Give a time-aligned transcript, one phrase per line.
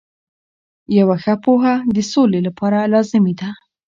[0.97, 3.49] یوه ښه پوهه د سولې لپاره لازمي ده.